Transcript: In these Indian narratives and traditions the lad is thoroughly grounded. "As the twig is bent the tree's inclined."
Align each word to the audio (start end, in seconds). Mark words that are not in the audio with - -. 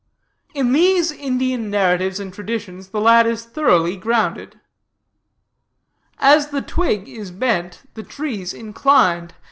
In 0.55 0.71
these 0.71 1.11
Indian 1.11 1.69
narratives 1.69 2.19
and 2.19 2.33
traditions 2.33 2.87
the 2.87 2.99
lad 2.99 3.27
is 3.27 3.45
thoroughly 3.45 3.95
grounded. 3.95 4.59
"As 6.17 6.47
the 6.47 6.63
twig 6.63 7.07
is 7.07 7.29
bent 7.29 7.83
the 7.93 8.01
tree's 8.01 8.51
inclined." 8.51 9.35